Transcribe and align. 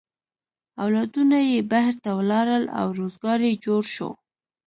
اولادونه 0.83 1.37
یې 1.49 1.57
بهر 1.71 1.95
ته 2.03 2.09
ولاړل 2.19 2.63
او 2.79 2.87
روزگار 2.99 3.39
یې 3.47 3.53
جوړ 3.65 3.81
شو. 3.95 4.09